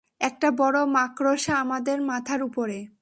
একটা 0.21 0.51
বড় 0.51 0.85
মাকড়সা 0.85 1.53
আমাদের 1.55 2.01
মাথার 2.01 2.43
উপরে। 2.43 2.77